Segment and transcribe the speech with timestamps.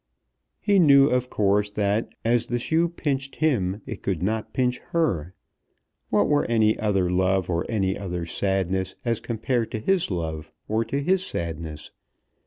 [0.59, 5.35] He knew, of course, that as the shoe pinched him it could not pinch her.
[6.09, 10.83] What were any other love or any other sadness as compared to his love or
[10.85, 11.91] to his sadness?